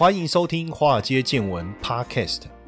[0.00, 2.44] 欢迎收听《华尔街见闻》Podcast。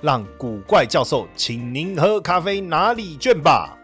[0.00, 3.77] 让古怪教授请您喝咖啡拿礼券吧。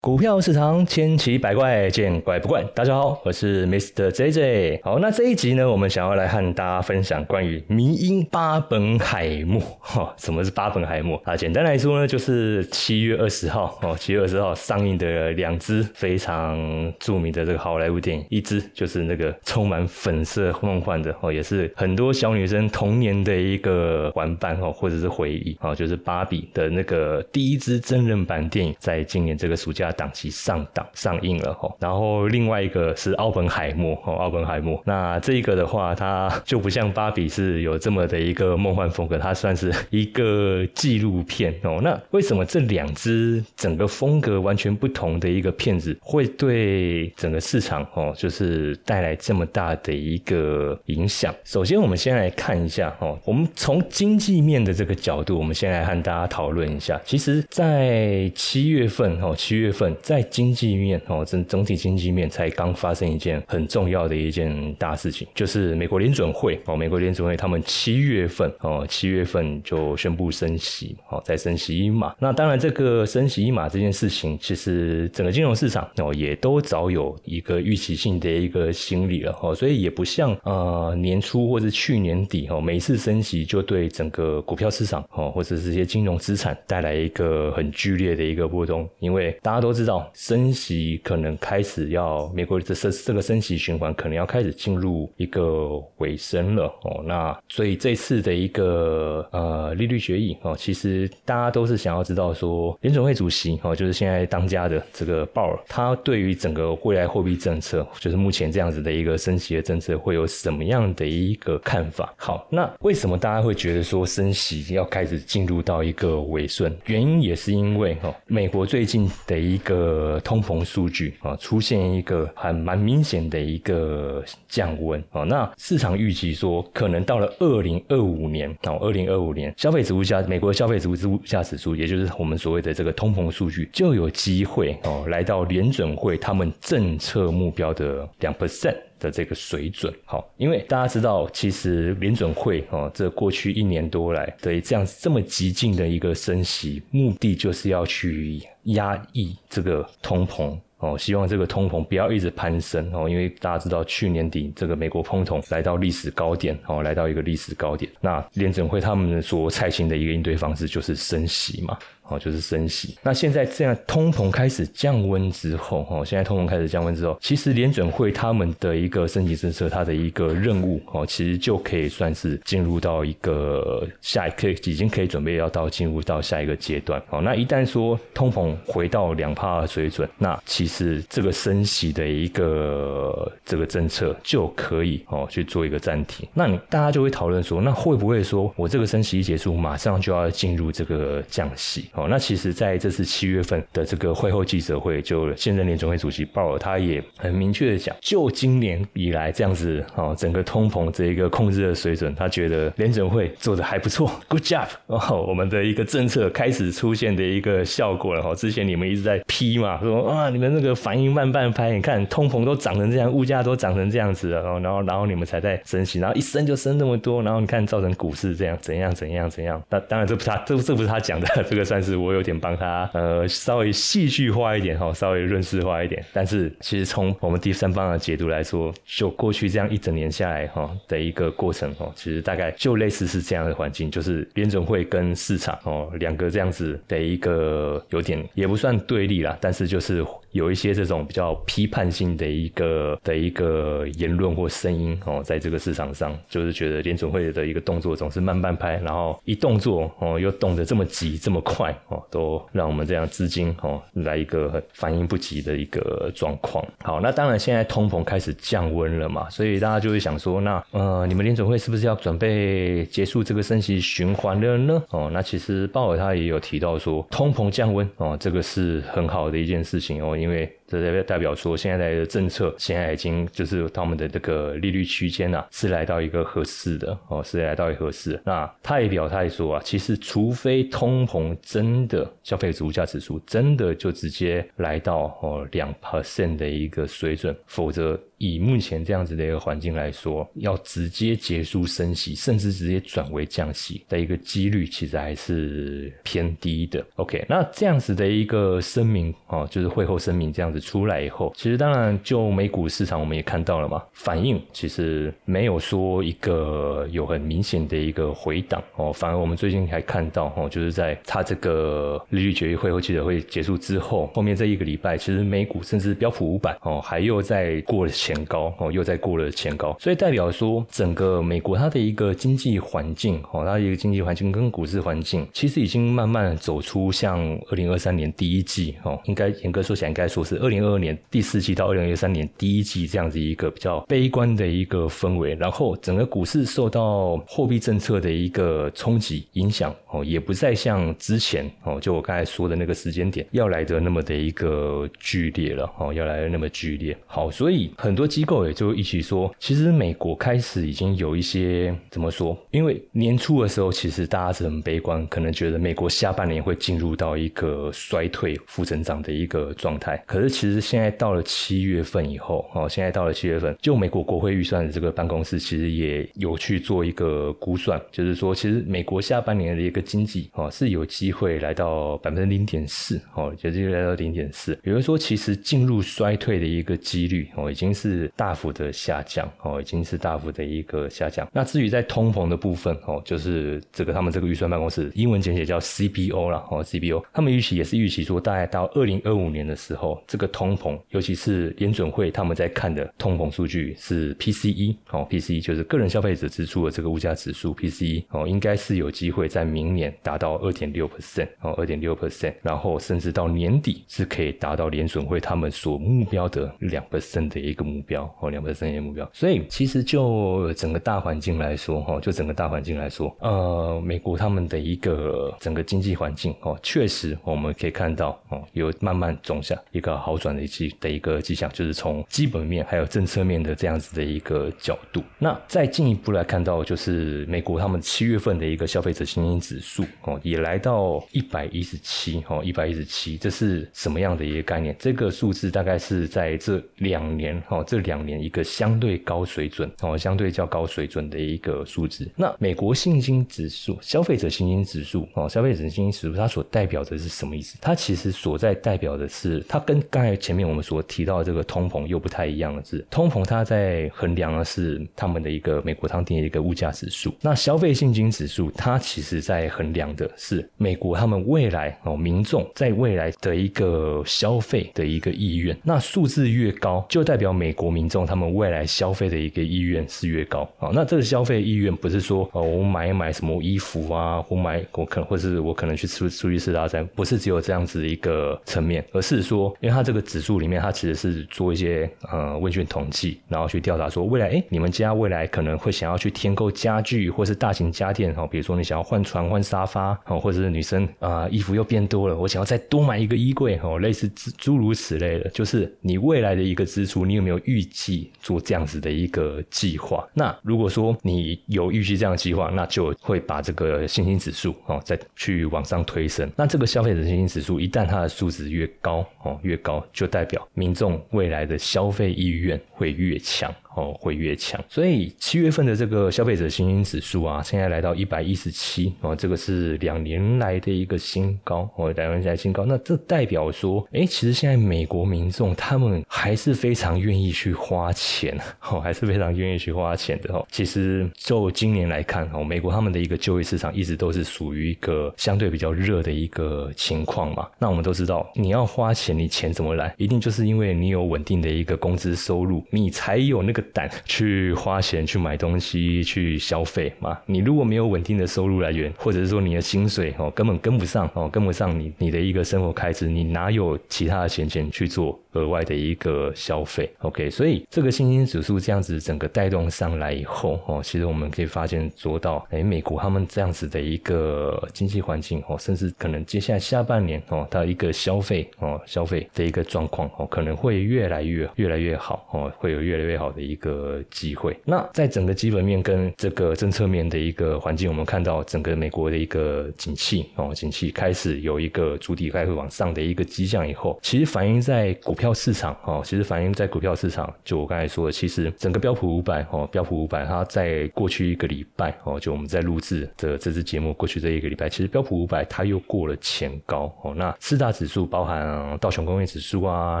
[0.08, 2.64] 股票市场千奇百怪，见怪不怪。
[2.74, 4.08] 大家好，我是 Mr.
[4.08, 4.80] JJ。
[4.82, 9.60] 好，那这一集呢，我们想要来和大家分享关于迷因巴本海默。
[9.80, 11.36] 哈，什么是巴本海默啊？
[11.36, 16.56] 简单来说呢，就是七月二十号哦，七月二十号上映的两支非常
[16.98, 29.92] 著名的这个好莱坞电影，一支就是那个充满粉色梦幻的哦，也是很多小女生童年的一个玩伴哦，或者是回忆哦，就是芭比的那个第一支真人版电影，在今年这个暑假。
[29.98, 34.80] 档期上档上映了哈，然后另外一个是奥本海默哦，奥本海默。
[34.86, 41.80] 那这一个的话，它就不像芭比是有这么的一个梦幻风格，它算是一个纪录片哦。
[41.82, 51.34] 那为什么这两支整个风格完全不同的一个片子，会对整个市场哦，就是带来这么大的一个影响？
[51.42, 57.00] 首先，我们先来看一下哦，我们从经济面的这个角度，我们先来和大家讨论一下。
[57.04, 59.87] 其实，在七月份哦，七月份。
[60.02, 72.14] 在经济面哦，整整体经济面才刚发生一件很重要的一件大事情，就是美国联准会哦，美国联准会他们七月份哦，七月份就宣布升息哦，再升息一码。
[72.18, 89.77] 那当然，这个升息一码这件事情，其实整个金融市场哦，也都早有一个预期性的一个心理了哦，所以也不像呃年初或者去年底哦，每次升息就对整个股票市场哦，或者是一些金融资产带来一个很剧烈的一个波动，因为大家都。
[89.78, 112.12] 知道升息可能开始要美国这这这个升息循环可能要开始进入一个尾声了哦，那所以这次的一个呃利率决议哦，其实大家都是想要知道说联准会主席哦，就是现在当家的这个鲍尔，他对于整个未来货币政策，就是目前这样子的一个升息的政策会有什么样的一个看法？
[112.16, 116.74] 好，那为什么大家会觉得说升息要开始进入到一个尾顺？
[116.86, 125.24] 原因也是因为哈，美国最近的一一个通膨数据啊，出现一个还蛮明显的一个降温啊。
[125.24, 138.76] 那市场预期说，可能到了二零二五年哦，二零二五年消费者物价，美国消费者物价指数，也就是我们所谓的这个通膨数据，就有机会哦，来到联准会他们政策目标的两 percent。
[138.98, 150.58] 的这个水准，好，因为大家知道，其实联准会哦，这过去一年多来的这样这么激进的一个升息，目的就是要去压抑这个通膨。
[150.80, 152.88] 哦，希望这个通膨不要一直攀升。
[152.92, 156.56] 哦，因为大家知道去年底这个美国通膨来到历史高点。
[156.66, 161.76] 哦，来到一个历史高点，那联准会他们所采行的一个应对方式就是升息嘛。
[162.08, 162.96] 哦，就是升息。
[163.02, 177.02] 那现在这样通膨开始降温之后，哦，现在通膨开始降温之后，其实联准会他们的一个升级政策，它的一个任务，哦，其实就可以算是进入到一个下一可以已经可以准备要到进入到下一个阶段。
[177.10, 186.28] 哦，那一旦说通膨回到两帕水准，那其实这个升息的一个这个政策就可以哦去做一个暂停。
[186.34, 191.86] 那你大家就会讨论说，那会不会说我这个升息一结束，马上就要进入这个降息？
[191.98, 204.68] 哦，那其实在这次七月份的这个会后记者会，就现任联总会主席鲍尔他也很明确的讲，就今年以来这样子，哦，整个通膨这一个控制的水准，他觉得联总会做的还不错，Good job！
[204.86, 208.22] 哦，我们的一个政策开始出现的一个效果了。
[208.22, 219.60] 哈，之前你们一直在批嘛，说啊，你们那个反应慢半拍，你看通膨都涨成这样，物价都涨成这样子了，然后然后然后你们才在升息，然后一升就升那么多，然后你看造成股市这样怎样怎样怎样。
[219.68, 221.87] 那当然这不是他这这不是他讲的， 这个算是。
[221.88, 226.04] 是我有点帮他，呃，稍微戏剧化一点哈，稍微润饰化一点。
[226.12, 256.64] 但是其实从我们第三方的解读来说，就过去这样一整年下来哈的一个过程哈，其实大概就类似是这样的环境，就是联准会跟市场哦两个这样子的一个有点也不算对立啦，但是就是有一些这种比较批判性的一个的一个言论或声音哦，在这个市场上，就是觉得联准会的一个动作总是慢半拍，然后一动作哦又动得这么急这么快哦，都让我们这样资金哦来一个反应不及的一个状况。
[256.82, 264.82] 好，那当然现在通膨开始降温了嘛，所以大家就会想说，那呃你们联准会是不是要准备结束这个升息循环了呢？
[264.90, 270.52] 哦，那其实鲍尔他也有提到说，通膨降温哦，这个是很好的一件事情哦，因为。
[270.68, 278.20] 这代表代表说，现在的政策现在已经就是他们的这个利率区间呐，是来到一个合适的哦，是来到一个合适。
[278.24, 287.98] 那他也表态说啊，其实除非通膨真的消费者物价指数真的就直接来到哦两 percent 的一个水准，否则。
[288.18, 296.84] 以目前这样子的一个环境来说，要直接结束升息，甚至直接转为降息的一个几率，其实还是偏低的。
[296.96, 317.92] OK，那这样子的一个声明哦，就是会后声明这样子出来以后，其实当然就美股市场我们也看到了嘛，反应其实没有说一个有很明显的一个回档哦，反而我们最近还看到哦，就是在它这个利率决议会后记者会结束之后，后面这一个礼拜，其实美股甚至标普五百哦，还又在过了。
[318.08, 327.20] 前高哦，又在过了前高，所以代表说整个美国它的一个经济环境哦，它的一个经济环境跟股市环境，其实已经慢慢走出像
[327.50, 346.96] 二零二三年第一季哦，应该严格说起来，应该说是二零二二年第四季到二零二三年第一季这样子一个比较悲观的一个氛围，然后整个股市受到货币政策的一个冲击影响哦，也不再像之前哦，就我刚才说的那个时间点要来的那么的一个剧烈了哦，要来的那么剧烈。
[347.06, 347.97] 好，所以很。
[347.98, 352.38] 很多机构也就一起说，其实美国开始已经有一些怎么说？
[352.52, 360.00] 因为年初的时候，其实大家是很悲观，可能觉得美国下半年会进入到一个衰退、负增长的一个状态。
[360.06, 374.56] 可是其实现在到了七月份以后，哦，现在到了七月份，就美国国会预算的这个办公室其实也有去做一个估算，就是说，其实美国下半年的一个经济哦是有机会来到百分之零点四，哦，有机会来到零点四。
[374.62, 377.87] 比如说，其实进入衰退的一个几率哦已经是。
[377.88, 381.26] 是大幅的下降哦，已经是大幅的一个下降。
[381.32, 407.77] 那至于在通膨的部分哦，就是这个他们这个预算办公室英文简写叫 CBO 了哦，CBO 他们预期也是预期说，大概到二零二五年的时候，这个通膨，尤其是联准会他们在看的通膨数据是 PCE 哦，PCE 就是个人消费者支出的这个物价指数 PCE 哦，应该是有机会在明年达到二点六 percent 哦，二点六 percent，然后甚至到年底是可以达到联准会他们所目标的两 percent 的一个目。
[407.78, 409.08] 目标哦，两个商业目标。
[409.12, 425.02] 所以其实就整个大环境来说，哈，就整个大环境来说，呃，美国他们的一个整个经济环境哦，确实我们可以看到哦，有慢慢走向一个好转的迹的一个迹象，就是从基本面还有政策面的这样子的一个角度。
[425.18, 434.74] 那再进一步来看到，就是美国他们七月份的一个消费者信心指数哦，也来到一百一十七哦，一百一十七，这是什么样的一个概念？
[434.78, 437.62] 这个数字大概是在这两年哈。
[437.68, 442.10] 这两年一个相对高水准哦，相对较高水准的一个数字。
[442.16, 447.58] 那美国信心指数、消费者信心指数哦，消费者信心指数它所代表的是什么意思？
[447.60, 457.14] 它其实所在代表的是，它跟刚才前面我们所提到的这个通膨又不太一样的是，通膨它在衡量的是他们的一个美国当地的一个物价指数。
[457.20, 465.54] 那消费信心指数它其实在衡量的是美国他们未来哦民众在未来的一个消费的一个意愿。
[465.62, 497.37] 那数字越高，就代表美美国民众他们未来消费的一个意愿是越高啊，那这个消费意愿不是说哦，我买一买什么衣服啊，我买我可能或是我可能去出出去吃大餐，不是只有这样子一个层面，而是说，因为它这个指数里面，它其实是做一些呃问卷统计，然后去调查说未来哎，你们家未来可能会想要去添购家具或是大型家电哈，比如说你想要换床换沙发哦，或者是女生啊衣服又变多了，我想要再多买一个衣柜哦，类似诸如此类的，就是你未来的一个支出，你有没有？
[497.44, 506.30] 预计做这样子的一个计划，那如果说你有预计这样计划，那就会把这个信心指数哦再去往上推升。
[506.36, 513.54] 那这个消费者信心指数一旦它的数值越高哦越高，就代表民众未来的消费意愿会越强。
[513.78, 514.62] 哦会越强。
[514.68, 522.64] 所以七月份的这个消费者信心指数啊，现在来到一百一十七哦，这个是两年来的一个新高哦，两年来新高。
[522.64, 530.44] 那这代表说，哎，其实现在美国民众他们还是非常愿意去花钱哦，还是非常愿意去花钱的哦。
[530.50, 537.48] 其实就今年来看哦，美国他们的一个就业市场一直都是属于一个相对比较热的一个情况嘛。
[537.58, 539.94] 那我们都知道，你要花钱，你钱怎么来？
[539.96, 547.18] 一定就是因为你有稳定的一个工资收入，你才有那个胆去花钱去买东西去消费嘛。
[547.26, 574.56] 你如果没有稳定的收入来源，或者是说你的薪水哦根本跟不上哦，跟不上你你的一个生活开支，你哪有其他的闲钱去做额外的一个消费？OK，所以这个信心指数这样子整个带动上来以后哦，其实我们可以发现做到，哎，美国他们这样子的一个经济环境哦，甚至可能接下来下半年哦，它一个消费哦消费的一个状况哦，可能会越来越越来越好哦，会有越来越好的一一个机会。
[574.64, 600.00] 那在整个基本面跟这个政策面的一个环境，我们看到整个美国的一个景气哦，景气开始有一个主体开始往上的一个迹象以后，其实反映在股票市场哦，其实反映在股票市场，就我刚才说的，其实整个标普五百哦，标普五百它在过去一个礼拜哦，就我们在录制的这支节目过去这一个礼拜，其实标普五百它又过了前高哦，那四大指数包含道琼工业指数啊、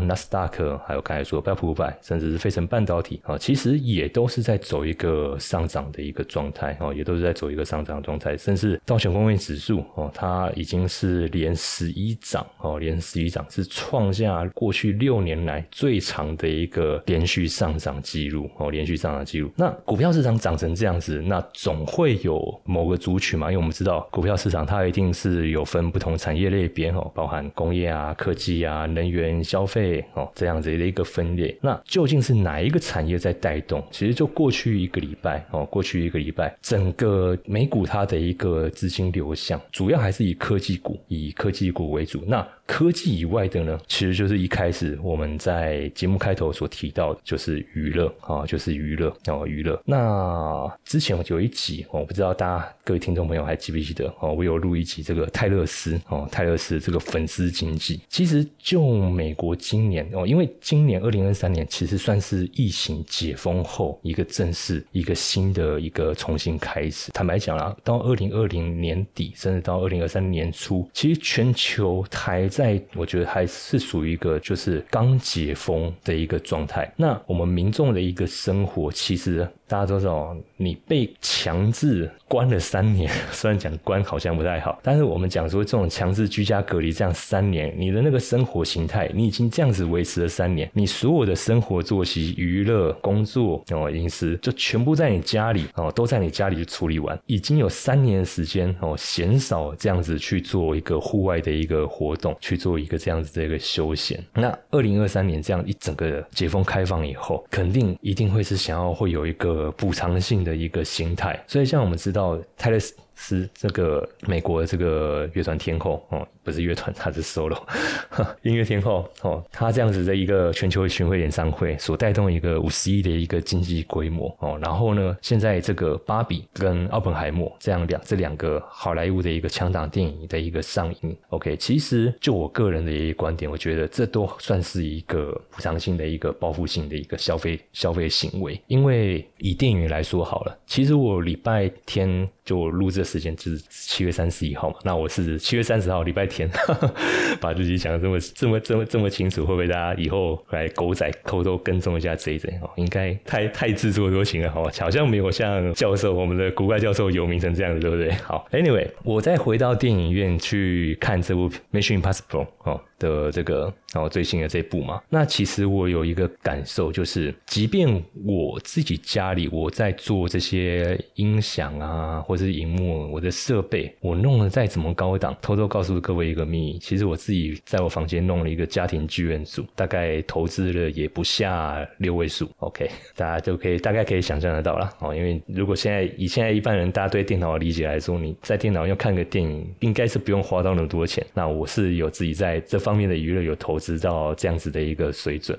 [0.00, 19.48] 纳斯达克，还有刚才说标普五百，甚至是费城半导体啊，其实也都是在走一个上涨的一个状态哦，也都是在走一个上涨状态，甚至道琼工业指数哦，它已经是连十一涨哦，连十一涨是创下过去六年来最长的一个连续上涨记录哦，连续上涨记录。
[19.54, 31.56] 那股票市场涨成这样子，那总会有某个族群嘛，因为我们知道股票市场它一定是有分不同产业类别哦，包含工业啊、科技啊、能源、消费哦这样子的一个分裂。
[31.62, 33.82] 那究竟是哪一个产业在在带动？
[33.90, 42.22] 其实就过去一个礼拜哦，过去一个礼拜，整个美股它的一个资金流向，主要还是以科技股，以科技股为主。
[42.26, 49.80] 那科技以外的呢，其实就是一开始我们在节目开头所提到的，就是娱乐啊，就是娱乐哦，娱乐。
[49.84, 58.00] 那之前有一集，我不知道大家各位听众朋友还记不记得哦，我有录一集这个泰勒斯哦，泰勒斯这个粉丝经济。
[58.08, 67.12] 其实就美国今年哦，因为今年二零二三年其实算是疫情解封后一个正式一个新的一个重新开始。
[67.12, 72.48] 坦白讲啦，到二零二零年底，甚至到二零二三年初，其实全球还。
[72.56, 76.90] 在我觉得还是属于一个就是刚解封的一个状态。
[76.96, 102.34] 那我们民众的一个生活，其实大家都知道，你被强制关了三年， 虽然讲关好像不太好，但是我们讲说这种强制居家隔离这样三年，你的那个生活形态，你已经这样子维持了三年，你所有的生活作息、娱乐、工作哦、饮食，就全部在你家里哦，都在你家里去处理完，已经有三年的时间哦，鲜少这样子去做一个户外的一个活动。
[102.38, 104.22] 去做一个这样子的一个休闲。
[104.34, 111.42] 那二零二三年这样一整个解封开放以后，肯定一定会是想要会有一个补偿性的一个形态。
[111.46, 112.94] 所以像我们知道泰勒斯。
[113.16, 117.58] 是这个美国的这个乐团天后哦，不是乐团，他是 solo
[118.42, 142.28] 音乐天后哦，他这样子的一个全球巡回演唱会所带动一个五十亿的一个经济规模哦，然后呢，现在这个芭比跟奥本海默这样两这两个好莱坞的一个强档电影的一个上映，OK，其实就我个人的一个观点，我觉得这都算是一个补偿性的一个报复性的一个消费消费行为，因为以电影来说好了，其实我礼拜天。
[142.46, 146.50] 就录制时间就是七月三十一号嘛，那我是七月三十号礼拜天，
[147.40, 152.70] 把自己讲的这么这么这么这么清楚，会不会大家以后来狗仔偷偷跟踪一下这一这哦？
[152.76, 158.10] 应该太太自作多情了，好，好像没有像教授我们的古怪教授有名成这样子，对不对？
[158.24, 162.80] 好，Anyway，我再回到电影院去看这部《Mission Impossible》哦。
[162.98, 167.86] 的这个，然后最新的这部嘛，那其实我有一个感受，就是即便
[168.24, 192.86] 我自己家里我在做这些音响啊，或者是荧幕，我的设备我弄得再怎么高档，偷偷告诉各位一个秘密，其实我自己在我房间弄了一个家庭剧院组，大概投资了也不下六位数，OK，大家就可以大概可以想象得到了哦，因为如果现在以现在一般人大家对电脑的理解来说，你在电脑要看个电影，应该是不用花到那么多钱，那我是有自己在这。
[192.86, 195.58] 方面的娱乐有投资到这样子的一个水准。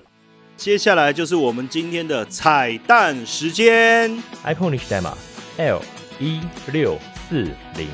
[0.56, 4.10] 接下来就是我们今天的彩蛋时间
[4.46, 5.14] ，iPhone 历史代码
[5.58, 5.82] L
[6.18, 6.40] 一
[6.72, 6.98] 六
[7.30, 7.44] 四
[7.76, 7.90] 零。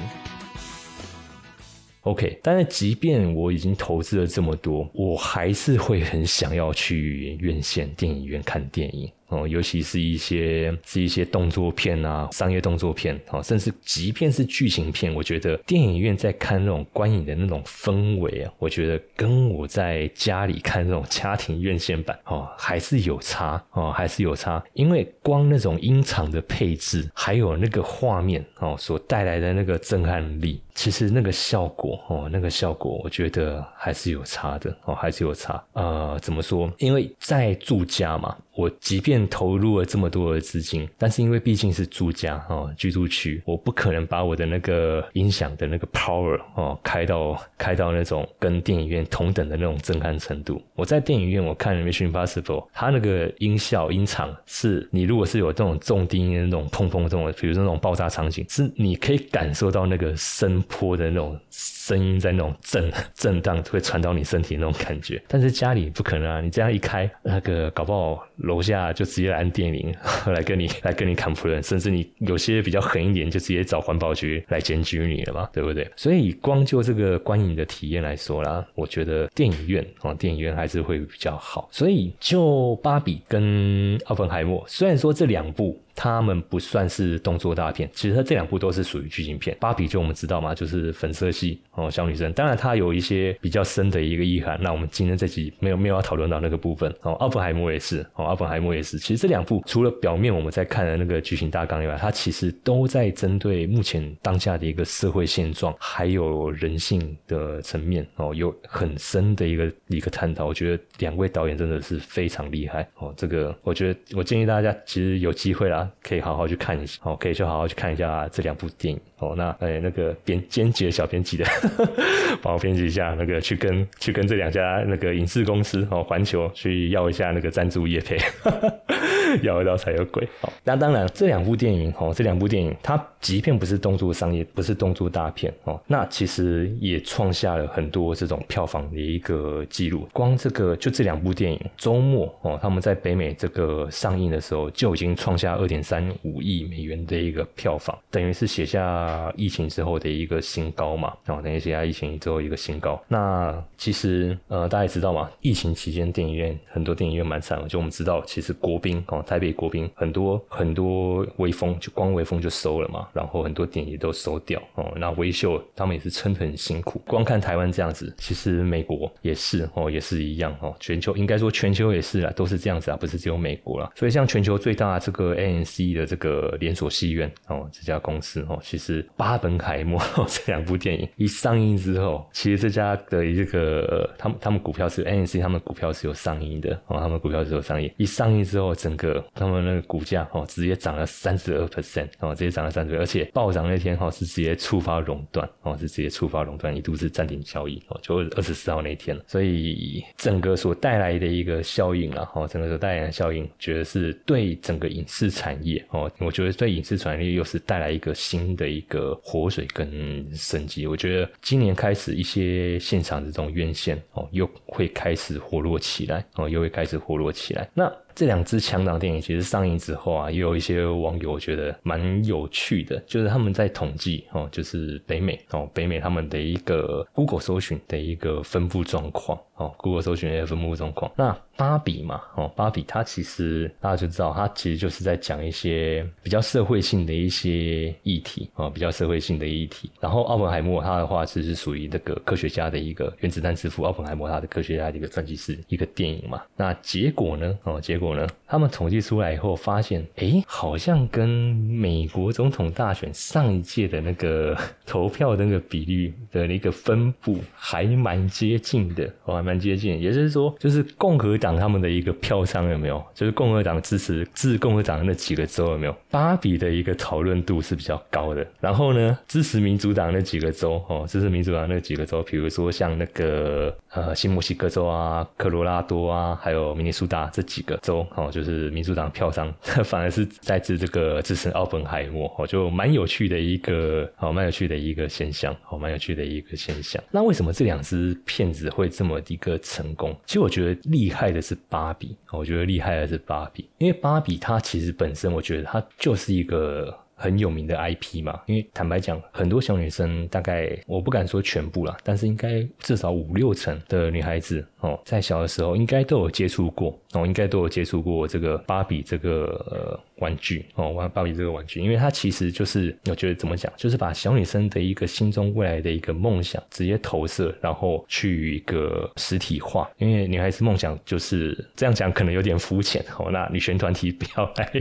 [2.02, 9.12] OK，但是即便我已经投资了这么多，我还是会很想要去院线电影院看电影。
[9.28, 24.64] 哦，尤其是一些是一些动作片啊，商业动作片哦，甚至即便是剧情片，我觉得电影院在看那种观影的那种氛围啊，我觉得跟我在家里看那种家庭院线版哦，还是有差哦，还是有差。
[24.74, 30.62] 因为光那种音场的配置，还有那个画面哦，所带来的那个震撼力。
[30.76, 35.64] 其实那个效果哦，那个效果我觉得还是有差的哦，还是有差。
[35.74, 36.72] 呃，怎么说？
[36.80, 50.62] 因为在住家嘛，我即便投入了这么多的资金，但是因为毕竟是住家哦，居住区，我不可能把我的那个音响的那个 power 哦开到开到那种跟电影院同等的那种震撼程度。
[50.76, 52.44] 我在电影院我看《Mission Impossible》，
[52.74, 60.64] 它那个音效音场是你如果是有这种重低音的那种砰砰这种，比如那种爆炸场景，是你可以感受到那个声。
[60.74, 65.22] 波的那种声音在那种震震荡，会传到你身体那种感觉。
[65.28, 69.94] 但是家里不可能啊，你这样一开，那个搞不好楼下就直接来按电铃
[70.28, 75.90] 来跟你来跟你砍仆人，甚至你有些比较狠一点，就直接找环保局来检举你了嘛，对不对？
[75.96, 81.68] 所以光就这个观影的体验来说啦，我觉得电影院啊，电影院还是会比较好。
[81.72, 85.80] 所以就芭比跟奥本海默，虽然说这两部。
[85.96, 89.56] 他们不算是动作大片，其实它这两部都是属于剧情片。
[89.60, 92.32] 芭比就我们知道嘛，就是粉色系哦，小女生。
[92.34, 94.58] 当然它有一些比较深的一个意涵。
[94.62, 97.14] 那我们今天这集没有没有要讨论到那个部分哦。
[97.14, 98.98] 奥本海默也是哦，奥本海默也是。
[98.98, 110.46] 其实这两部除了表面我们在看的那个剧情大纲以外，它其实都在针对目前当下的一个社会现状，还有人性的层面哦，有很深的一个一个探讨。
[110.46, 113.14] 我觉得两位导演真的是非常厉害哦。
[113.16, 115.83] 这个我觉得我建议大家其实有机会啦。
[116.02, 119.34] 可以好好去看一下，哦，可以去好好去看一下这两部电影哦。
[119.38, 121.46] 那哎，那个编编辑小编辑的，
[122.42, 128.18] 帮我编辑一下，那个去跟去跟这两家那个影视公司哦，环球去要一下那个赞助业配，
[129.42, 130.26] 要得到才有鬼。
[130.40, 140.08] 好，那当然这两部电影哦，这两部电影它即便不是动作商业，不是动作大片哦，那其实也创下了很多这种票房的一个记录。
[140.14, 145.68] 光这个就这两部电影周末哦，他们在北美这个上映的时候就已经创下二。
[145.74, 151.12] 点三五亿美元的一个票房，等于是写下疫情之后的一个新高嘛？
[151.26, 153.04] 哦，等于写下疫情之后一个新高。
[153.08, 157.68] 那其实呃，大家也知道嘛，疫情期间电影院很多电影院蛮惨的。
[157.68, 164.92] 就我们知道，其实国宾哦，台北国宾很多很多微风就光微风就收了嘛，然后很多电影都收掉哦。
[164.98, 167.02] 那微秀他们也是撑得很辛苦。
[167.08, 170.76] 光看台湾这样子，其实美国也是哦，也是一样哦。
[170.80, 173.92] 全球应该说全球也是啦，都是这样子啊，不是只有美国了。
[173.96, 187.92] 所以像全球最大这个 ANC 的这个连锁戏院哦，这家公司哦，其实《巴本海默》 这两部电影一上映之后，其实这家的这个他们他们股票是 ANC，他们股票是有上映的哦，他们股票是有上映。
[187.98, 205.44] 一上映之后，整个他们那个股价哦，直接涨了三十二 percent 哦，直接涨了三十，而且暴涨那天哈是直接触发熔断哦，是直接触发熔断，一度是暂停交易哦，就二十四号那天所以整个所带来的一个效应啊，哦，整个所带来的效应，觉得是对整个影视产。
[205.44, 210.88] 产业哦，我觉得对影视产业又是带来一个新的一个活水跟生机。
[210.88, 217.70] 我觉得今年开始一些现场的这种院线哦，又会开始活络起来哦，又会开始活络起来。
[217.74, 217.94] 那。
[218.16, 231.12] 这两支强档电影其实上映之后啊，也有一些网友觉得蛮有趣的，就是他们在统计哦，就是北美哦，北美他们的一个 Google 搜寻的一个分布状况哦，Google 搜寻的一个分布状况。
[231.16, 239.90] 那芭比嘛哦，芭比它其实大家就知道，它其实就是在讲一些比较社会性的一些议题啊，比较社会性的议题。
[240.00, 246.44] 然后奥本海默他的话其实是属于那个科学家的一个原子弹之父奥本海默他的科学家的一个传记式一个电影嘛。
[246.56, 248.03] 那结果呢哦，结果。
[248.04, 248.28] 果呢？
[248.48, 260.00] 他们统计出来以后发现，哎，好像跟美国总统大选上一届的那个 投票的那个比率的一个分布还蛮接近的，哦，还蛮接近。
[260.00, 263.04] 也就是说，就是共和党他们的一个票仓有没有？
[263.16, 265.96] 就是共和党支持自共和党的那几个州有没有？
[266.12, 268.46] 芭比的一个讨论度是比较高的。
[268.60, 277.93] 然后呢，支持民主党那几个州，哦，支持民主党那几个州，比如说像那个呃新墨西哥州啊、科罗拉多啊，还有明尼苏达这几个州。
[278.16, 279.54] 哦，就是民主党票上
[279.84, 287.02] 反而是在支这个支持奥本海默，哦，就蛮有趣的一个，哦，蛮有趣的一个现象，哦，蛮有趣的一个现象。
[287.12, 290.16] 那为什么这两只骗子会这么一个成功？
[290.26, 296.98] 其实我觉得厉害的是芭比，我觉得厉害的是芭比，因为芭比它其实本身，我觉得它就是一个。
[297.24, 298.42] 很有名的 IP 嘛。
[298.48, 319.90] 因为坦白讲，很多小女生大概我不敢说全部啦，但是应该至少五六成的女孩子哦，在小的时候应该都有接触过哦，应该都有接触过这个芭比这个呃玩具哦，玩芭比这个玩具，因为它其实就是我觉得怎么讲，就是把小女生的一个心中未来的一个梦想直接投射，然后去一个实体化。
[319.98, 323.30] 因为女孩子梦想就是这样讲，可能有点肤浅哦。
[323.32, 324.72] 那女权团体不要来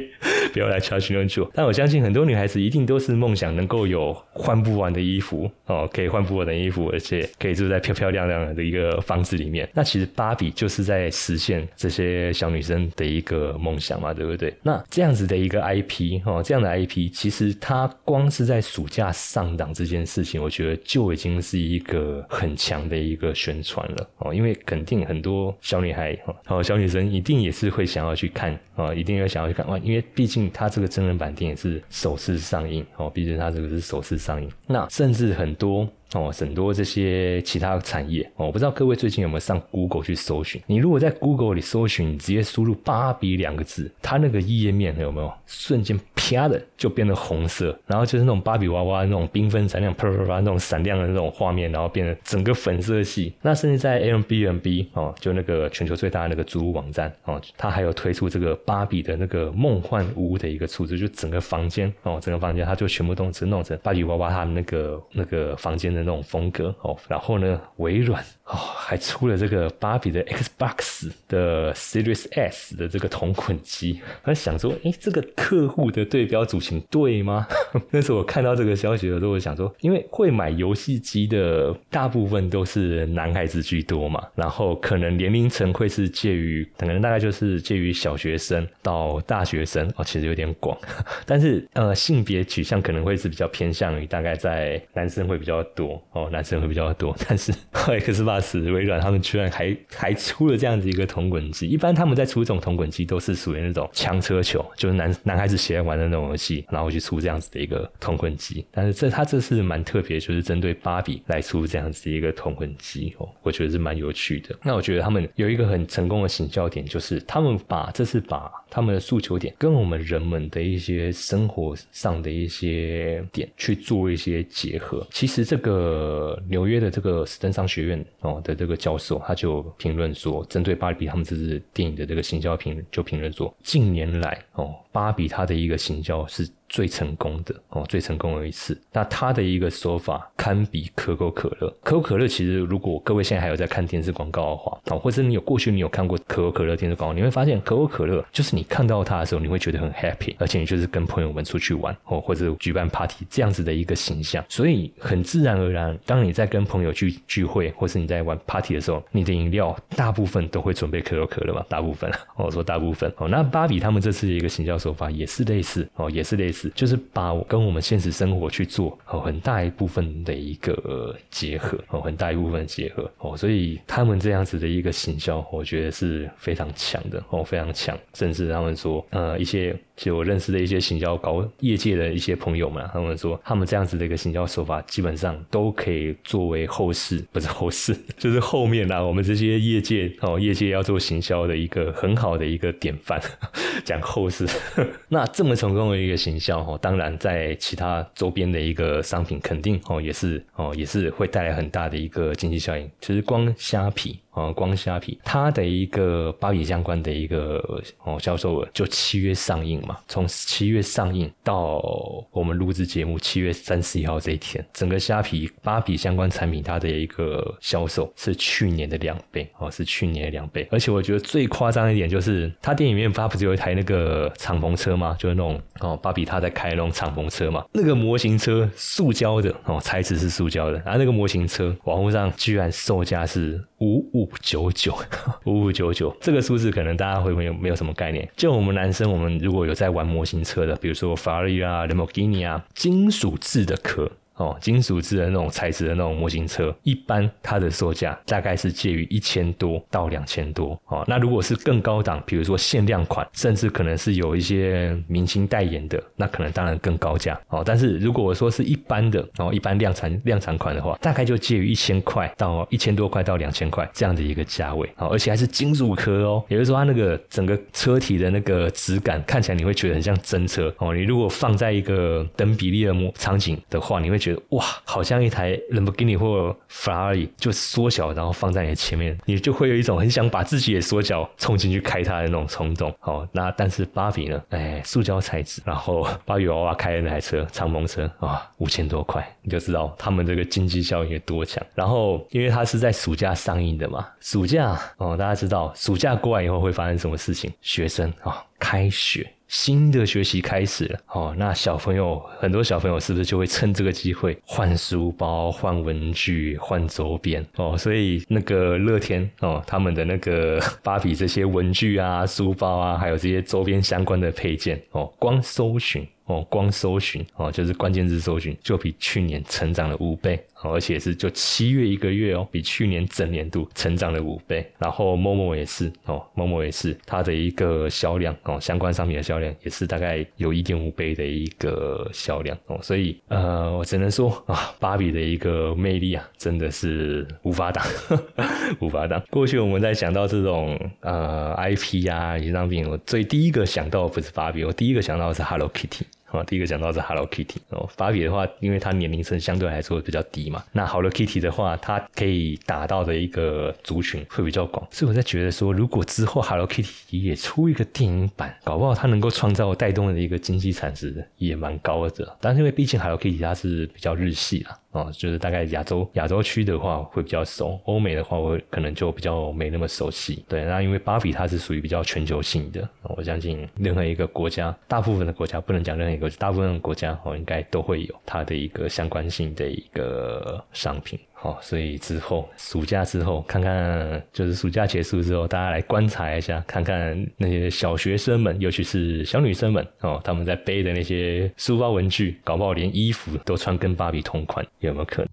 [0.52, 9.68] 不要来敲询论住，但我相信很多女孩子一定都是梦想能够有换不完的衣服哦，可以换不完的衣服，而且可以住在漂漂亮亮的一个房子里面。
[9.74, 14.52] 那其实芭比就是在实现这些小女生的一个梦想嘛，对不对？
[14.62, 35.86] 那这样子的一个 IP 哦，这样的 IP，其实它光是在暑假上档这件事情，我觉得就已经是一个很强的一个宣传了哦，因为肯定很多小女孩哦，小女生一定也是会想要去看啊，一定要想要去看哇，因为毕竟竟它这个真人版电影是首次上映哦，毕竟它这个是首次上映，那甚至很多。
[36.14, 40.60] 哦，很多这些其他产业哦，我不知道各位最近有没有上 Google 去搜寻？
[40.66, 47.74] 你如果在 Google 里搜寻，直接输入“芭比”两个字，它那个页面有没有瞬间啪的就变得红色？
[47.86, 53.32] 然后就是那种芭比娃娃那种缤纷闪亮、啪啪啪那种闪亮的那种画面，然后变得整个粉色系。
[53.40, 66.01] 那甚至在 Airbnb 哦，就那个全球最大的那个租屋网站哦，它还有推出这个芭比的那个梦幻屋的一个处置，就整个房间哦，整个房间它就全部都是弄成芭比娃娃他们那个那个房间的。
[66.02, 77.46] 那种风格哦，然后呢，微软哦还出了这个芭比的 Xbox 的 Series S 的这个同捆机，我想说，哎，这个客户的对标组群对吗？
[77.90, 89.90] 那时候我看到这个消息的时候，我想说，因为会买游戏机的大部分都是男孩子居多嘛，然后可能年龄层会是介于，可能大概就是介于小学生到大学生。
[89.96, 90.76] 哦，其实有点广，
[91.24, 96.02] 但是呃，性别取向可能会是比较偏向于大概在男生会比较多。
[96.12, 98.31] 哦，男生会比较多，但是 Xbox
[98.72, 101.66] 微软他们居然还还出了这样子一个同滚机。
[101.66, 108.64] 一般他们在出这种同滚机都是属于那种枪车球，就是男男孩子喜欢玩的那种游戏，然后去出这样子的一个同滚机。
[108.70, 114.56] 但是这他这是蛮特别，就是针对芭比来出这样子一个同滚机哦，我觉得是蛮有趣的。
[114.62, 125.06] 那我觉得他们有一个很成功的行销点，就是他们把这是把他们的诉求点跟我们人们的一些生活上的一些点去做一些结合。
[125.10, 126.40] 其实这个。
[126.48, 136.48] 纽约的这个史登商学院哦的这个教授，他就评论说，针对芭比他们这支电影的这个行销评，就评论说，近年来哦，芭比他的一个行销是。
[136.72, 138.80] 最成功的哦，最成功的一次。
[138.92, 141.68] 那他的一个说法堪比可口可乐。
[141.82, 154.42] 可口可乐其实，如果各位现在还有在看电视广告的话，哦，或者你有过去你有看过可口可乐电视广告，你会发现可口可乐就是你看到它的时候，你会觉得很 happy，而且你就是跟朋友们出去玩哦，或者举办 party 这样子的一个形象。
[154.48, 163.28] 所以很自然而然，当你在跟朋友去聚会，或是你在玩 party 的时候，你的饮料大部分都会准备可口可乐嘛，大部分哦，说大部分哦。
[163.28, 166.61] 那芭比他们这次的一个行销手法也是类似哦，也是类似。
[166.70, 177.96] 就是把跟我们现实生活去做哦，很大一部分的一个结合哦，很大一部分结合哦，所以他们这样子的一个行销，我觉得是非常强的哦，非常强。
[178.14, 193.20] 甚至他们说，呃，一些其实我认识的一些行销高业界的一些朋友们，他们说，他们这样子的一个行销手法，基本上都可以作为后世，不是后世， 就是后面啊，我们这些业界哦，业界要做行销的一个很好的一个典范。
[193.84, 194.46] 讲后世，
[195.08, 202.90] 那这么成功的一个行销哦，当然在其他周边的一个商品肯定哦也是哦也是会带来很大的一个经济效应。
[203.00, 204.18] 其实光虾皮。
[204.32, 207.62] 啊，光虾皮它的一个芭比相关的一个
[208.02, 211.82] 哦销售额，就七月上映嘛，从七月上映到
[212.30, 220.66] 我们录制节目七月三十一号这一天，整个虾皮芭比相关产品它的一个销售是去年的两倍哦，是去年的两倍。
[220.70, 225.14] 而且我觉得最夸张一点就是，它电影院它不是有一台那个敞篷车吗？
[225.18, 234.21] 就是那种哦，芭比它在开那种敞篷车嘛，那个模型车塑胶的哦，材质是塑胶的，然后那个模型车网络上居然售价是五五。
[234.22, 234.96] 五九九，
[235.44, 238.28] 五五九九，这个数字可能大家会没有没有什么概念。
[238.36, 244.10] 就我们男生，我们如果有在玩模型车的，比如说法拉利啊、兰博基尼啊，金属制的壳。
[244.42, 251.04] 哦，金属制的那种材质的那种模型车，一般它的售价大概是介于一千多到两千多哦。
[251.06, 257.62] 那如果是更高档，比如说限量款，甚至可能是有一些明星代言的，那可能当然更高价哦。
[257.64, 270.92] 但是如果说是一般的哦，一般量产量产款的话，大概就介于一千块到一千多块到两千块这样的一个价位哦，而且还是金属壳哦，也就是说它那个整个车体的那个质感看起来你会觉得很像真车哦。
[270.92, 282.94] 你如果放在一个等比例的模场景的话，你会觉哇，好像一台兰博基尼或法拉利就缩小，然后放在你前面，你就会有一种很想把自己的缩小冲进去开它的那种冲动。
[283.00, 284.42] 哦，那但是芭比呢？
[284.50, 291.64] 哎，塑胶材质，然后芭比娃娃开的那台车敞篷车啊， 五千多块，你就知道他们这个经济效益有多强。
[291.74, 297.52] 然后因为它是在暑假上映的嘛，暑假哦，大家知道暑假过完以后会发生什么事情？
[297.60, 299.30] 学生啊，开学。
[299.52, 307.76] 新的学习开始了哦，那小朋友很多小朋友是不是就会趁这个机会换书包、换文具、换周边哦？
[307.76, 316.08] 所以那个乐天哦，他们的那个芭比这些文具啊、书包啊，还有这些周边相关的配件哦，光搜寻。
[316.26, 324.64] 哦，光搜寻哦，就是关键字搜寻，就比去年成长了五倍，而且是就七月一个月哦，比去年整年度成长了五倍。
[324.78, 337.84] 然后某某也是哦，某某也是它的一个销量哦，相关商品的销量也是大概有一点五倍的一个销量哦，所以呃，我只能说啊，芭比的一个魅力啊，真的是无法挡，
[338.80, 339.22] 无法挡。
[339.30, 346.02] 过去我们在想到这种呃 IP 啊，一些商品，我最第一个想到不是芭比，我第一个想到的是 Hello Kitty。
[346.38, 362.36] 啊，第一个讲到是 Hello Kitty 哦，芭比的话，因为它年龄层相对来说比较低嘛，那 Hello Kitty 的话，它可以打到的一个族群会比较广，所以我在觉得说，如果之后 Hello Kitty 也出一个电影版，搞不好它能够创造带动的一个经济产值也蛮高的。
[362.40, 364.78] 但是因为毕竟 Hello Kitty 它是比较日系啦。
[364.92, 370.44] 哦，就是大概亚洲亚洲区的话会比较熟，欧美的话我可能就比较没那么熟悉。
[370.48, 381.18] 对，那因为芭比它是属于比较全球性的，我相信任何一个国家，大部分的国家不能讲任何一个，大部分的国家哦应该都会有它的一个相关性的一个商品。
[381.42, 395.28] 好，所以之后暑假之后，看看就是暑假结束之后，大家来观察一下，看看那些小学生们，尤其是小女生们哦，他们在背的那些书包文具，搞不好连衣服都穿跟芭比同款，有没有可能？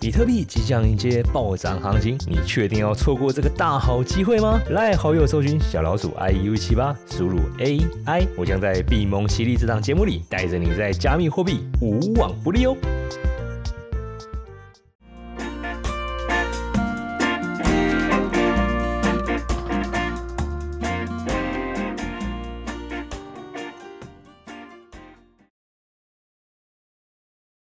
[0.00, 4.58] 比特币即将迎接暴涨行情，你确定要错过这个大好机会吗？
[4.70, 12.76] 来好友搜寻小老鼠 i u 七八，输入 a i，我将在币蒙犀利这档节目里，带着你在加密货币无往不利哦。